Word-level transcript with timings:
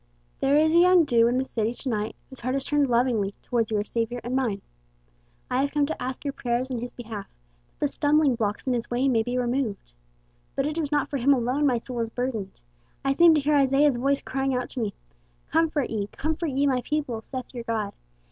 "There 0.39 0.57
is 0.57 0.73
a 0.73 0.79
young 0.79 1.05
Jew 1.05 1.27
in 1.27 1.37
this 1.37 1.51
city 1.51 1.75
to 1.75 1.89
night 1.89 2.15
whose 2.27 2.39
heart 2.39 2.55
is 2.55 2.63
turning 2.63 2.87
lovingly 2.87 3.35
towards 3.43 3.69
your 3.69 3.83
Savior 3.83 4.19
and 4.23 4.35
mine. 4.35 4.63
I 5.47 5.61
have 5.61 5.71
come 5.71 5.85
to 5.85 6.01
ask 6.01 6.25
your 6.25 6.33
prayers 6.33 6.71
in 6.71 6.79
his 6.79 6.91
behalf, 6.91 7.27
that 7.67 7.79
the 7.79 7.87
stumbling 7.87 8.33
blocks 8.33 8.65
in 8.65 8.73
his 8.73 8.89
way 8.89 9.07
may 9.07 9.21
be 9.21 9.37
removed. 9.37 9.93
But 10.55 10.65
it 10.65 10.79
is 10.79 10.91
not 10.91 11.07
for 11.11 11.17
him 11.17 11.35
alone 11.35 11.67
my 11.67 11.77
soul 11.77 11.99
is 11.99 12.09
burdened. 12.09 12.53
I 13.05 13.11
seem 13.11 13.35
to 13.35 13.41
hear 13.41 13.53
Isaiah's 13.53 13.97
voice 13.97 14.23
crying 14.23 14.55
out 14.55 14.69
to 14.69 14.79
me, 14.79 14.95
'Comfort 15.51 15.91
ye, 15.91 16.07
comfort 16.07 16.47
ye 16.49 16.65
my 16.65 16.81
people, 16.81 17.21
saith 17.21 17.53
your 17.53 17.63
God. 17.65 17.93